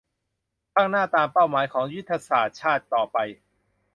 [0.73, 3.17] ข้างหน้าตามเป้าหมายของยุทธศาสตร์ชาติต่อไป